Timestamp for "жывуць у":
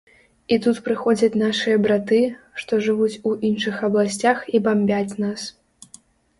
2.87-3.35